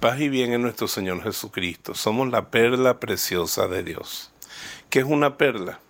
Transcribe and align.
Paz 0.00 0.20
y 0.20 0.28
bien 0.28 0.52
en 0.52 0.60
nuestro 0.60 0.88
Señor 0.88 1.22
Jesucristo. 1.22 1.94
Somos 1.94 2.28
la 2.28 2.50
perla 2.50 3.00
preciosa 3.00 3.66
de 3.66 3.82
Dios. 3.82 4.30
¿Qué 4.90 4.98
es 4.98 5.06
una 5.06 5.38
perla? 5.38 5.80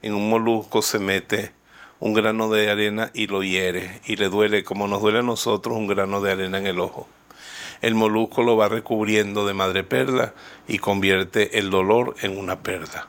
En 0.00 0.14
un 0.14 0.30
molusco 0.30 0.80
se 0.80 0.98
mete 0.98 1.52
un 1.98 2.14
grano 2.14 2.48
de 2.48 2.70
arena 2.70 3.10
y 3.12 3.26
lo 3.26 3.42
hiere 3.42 4.00
y 4.06 4.16
le 4.16 4.30
duele 4.30 4.64
como 4.64 4.88
nos 4.88 5.02
duele 5.02 5.18
a 5.18 5.22
nosotros 5.22 5.76
un 5.76 5.86
grano 5.86 6.22
de 6.22 6.32
arena 6.32 6.56
en 6.56 6.66
el 6.66 6.80
ojo. 6.80 7.06
El 7.82 7.94
molusco 7.94 8.42
lo 8.42 8.56
va 8.56 8.70
recubriendo 8.70 9.46
de 9.46 9.52
madre 9.52 9.84
perla 9.84 10.32
y 10.66 10.78
convierte 10.78 11.58
el 11.58 11.68
dolor 11.68 12.16
en 12.22 12.38
una 12.38 12.60
perla. 12.60 13.08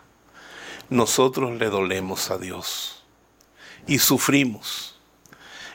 Nosotros 0.89 1.58
le 1.58 1.70
dolemos 1.70 2.30
a 2.30 2.38
Dios 2.38 3.05
y 3.88 3.99
sufrimos 3.99 4.99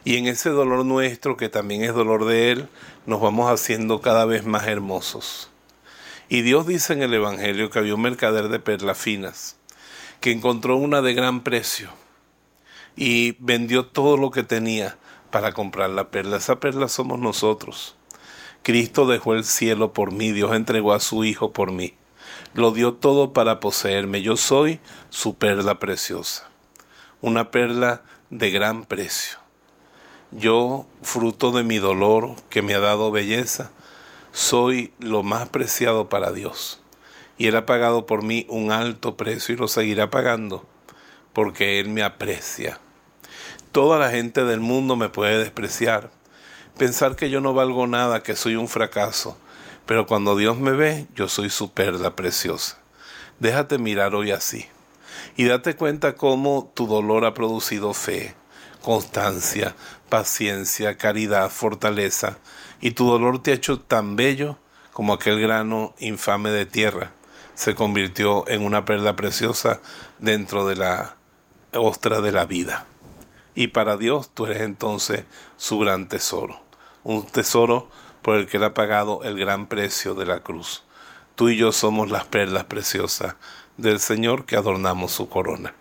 y 0.07 0.19
en 0.19 0.29
ese 0.29 0.51
dolor 0.51 0.87
nuestro, 0.87 1.37
que 1.37 1.49
también 1.49 1.83
es 1.83 1.93
dolor 1.93 2.27
de 2.27 2.53
Él, 2.53 2.69
nos 3.07 3.21
vamos 3.21 3.51
haciendo 3.51 4.01
cada 4.01 4.25
vez 4.25 4.47
más 4.47 4.69
hermosos. 4.69 5.51
Y 6.29 6.43
Dios 6.43 6.65
dice 6.65 6.93
en 6.93 7.03
el 7.03 7.13
Evangelio 7.13 7.71
que 7.71 7.81
había 7.81 7.97
un 7.97 8.03
mercader 8.03 8.49
de 8.49 8.61
perlas 8.61 8.99
finas, 8.99 9.57
que 10.21 10.31
encontró 10.31 10.77
una 10.77 11.03
de 11.03 11.13
gran 11.13 11.43
precio 11.43 11.91
y 12.95 13.33
vendió 13.41 13.87
todo 13.87 14.17
lo 14.17 14.31
que 14.31 14.45
tenía 14.45 14.97
para 15.33 15.53
comprar 15.53 15.91
la 15.91 16.09
perla. 16.09 16.37
Esa 16.37 16.61
perla 16.61 16.87
somos 16.87 17.19
nosotros. 17.19 17.97
Cristo 18.63 19.09
dejó 19.09 19.35
el 19.35 19.43
cielo 19.43 19.93
por 19.93 20.13
mí, 20.13 20.31
Dios 20.31 20.55
entregó 20.55 20.93
a 20.93 21.01
su 21.01 21.25
Hijo 21.25 21.53
por 21.53 21.73
mí. 21.73 21.95
Lo 22.55 22.71
dio 22.71 22.95
todo 22.95 23.33
para 23.33 23.59
poseerme. 23.59 24.23
Yo 24.23 24.37
soy 24.37 24.79
su 25.11 25.35
perla 25.35 25.81
preciosa. 25.81 26.49
Una 27.21 27.51
perla 27.51 28.05
de 28.31 28.53
gran 28.53 28.85
precio. 28.85 29.46
Yo, 30.33 30.87
fruto 31.03 31.53
de 31.53 31.63
mi 31.63 31.79
dolor 31.79 32.35
que 32.51 32.63
me 32.63 32.75
ha 32.75 32.81
dado 32.81 33.11
belleza, 33.11 33.71
soy 34.33 34.93
lo 34.99 35.23
más 35.23 35.49
preciado 35.49 36.09
para 36.09 36.33
Dios. 36.33 36.81
Y 37.39 37.47
Él 37.47 37.57
ha 37.57 37.67
pagado 37.67 38.07
por 38.07 38.23
mí 38.23 38.47
un 38.49 38.73
alto 38.73 39.17
precio 39.17 39.55
y 39.55 39.59
lo 39.59 39.69
seguirá 39.69 40.11
pagando 40.11 40.67
porque 41.33 41.81
Él 41.81 41.91
me 41.91 42.03
aprecia. 42.03 42.81
Toda 43.71 43.99
la 43.99 44.11
gente 44.11 44.45
del 44.45 44.61
mundo 44.61 44.97
me 44.97 45.11
puede 45.11 45.39
despreciar, 45.39 46.11
pensar 46.79 47.15
que 47.15 47.29
yo 47.29 47.43
no 47.43 47.53
valgo 47.53 47.87
nada, 47.87 48.23
que 48.23 48.35
soy 48.37 48.57
un 48.57 48.69
fracaso, 48.69 49.37
pero 49.85 50.07
cuando 50.07 50.35
Dios 50.35 50.59
me 50.59 50.73
ve, 50.73 51.07
yo 51.15 51.29
soy 51.29 51.51
su 51.51 51.73
perla 51.73 52.17
preciosa. 52.17 52.79
Déjate 53.39 53.77
mirar 53.77 54.15
hoy 54.15 54.31
así 54.31 54.67
y 55.37 55.45
date 55.45 55.77
cuenta 55.77 56.15
cómo 56.15 56.73
tu 56.75 56.87
dolor 56.87 57.27
ha 57.27 57.35
producido 57.35 57.93
fe, 57.93 58.35
constancia, 58.83 59.75
paciencia, 60.09 60.97
caridad, 60.97 61.51
fortaleza, 61.51 62.39
y 62.81 62.93
tu 62.93 63.09
dolor 63.09 63.43
te 63.43 63.53
ha 63.53 63.55
hecho 63.55 63.81
tan 63.81 64.17
bello 64.17 64.59
como 64.93 65.13
aquel 65.13 65.41
grano 65.41 65.95
infame 65.99 66.51
de 66.51 66.67
tierra 66.67 67.13
se 67.57 67.75
convirtió 67.75 68.47
en 68.49 68.63
una 68.63 68.85
perla 68.85 69.17
preciosa 69.17 69.81
dentro 70.19 70.67
de 70.67 70.77
la 70.77 71.17
ostra 71.73 72.21
de 72.21 72.31
la 72.31 72.45
vida. 72.45 72.85
Y 73.55 73.69
para 73.69 73.97
Dios 73.97 74.31
tú 74.33 74.45
eres 74.45 74.61
entonces 74.61 75.25
su 75.57 75.79
gran 75.79 76.07
tesoro, 76.07 76.61
un 77.03 77.27
tesoro 77.27 77.89
por 78.21 78.37
el 78.37 78.47
que 78.47 78.59
Él 78.59 78.65
ha 78.65 78.75
pagado 78.75 79.23
el 79.25 79.39
gran 79.39 79.67
precio 79.67 80.15
de 80.15 80.27
la 80.27 80.41
cruz. 80.41 80.85
Tú 81.35 81.49
y 81.49 81.57
yo 81.57 81.73
somos 81.73 82.11
las 82.11 82.27
perlas 82.27 82.65
preciosas 82.65 83.37
del 83.79 84.01
Señor 84.01 84.45
que 84.45 84.57
adornamos 84.57 85.13
su 85.13 85.29
corona. 85.29 85.75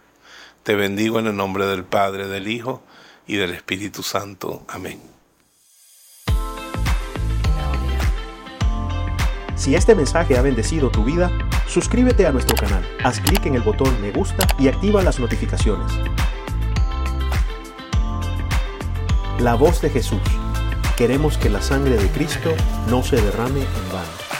Te 0.65 0.73
bendigo 0.73 1.19
en 1.19 1.27
el 1.27 1.37
nombre 1.37 1.67
del 1.67 1.83
Padre, 1.83 2.27
del 2.27 2.47
Hijo 2.47 2.81
y 3.27 3.35
del 3.35 3.51
Espíritu 3.51 4.01
Santo. 4.01 4.65
Amén. 4.67 4.99
Si 9.55 9.75
este 9.75 9.93
mensaje 9.93 10.39
ha 10.39 10.41
bendecido 10.41 10.89
tu 10.89 11.03
vida, 11.03 11.31
suscríbete 11.67 12.25
a 12.25 12.31
nuestro 12.31 12.57
canal, 12.57 12.83
haz 13.03 13.19
clic 13.19 13.45
en 13.45 13.53
el 13.53 13.61
botón 13.61 14.01
me 14.01 14.09
gusta 14.09 14.47
y 14.57 14.67
activa 14.67 15.03
las 15.03 15.19
notificaciones. 15.19 15.91
La 19.37 19.53
voz 19.53 19.81
de 19.81 19.91
Jesús. 19.91 20.21
Queremos 20.97 21.37
que 21.37 21.51
la 21.51 21.61
sangre 21.61 21.95
de 21.95 22.09
Cristo 22.09 22.51
no 22.89 23.03
se 23.03 23.17
derrame 23.17 23.59
en 23.59 23.93
vano. 23.93 24.34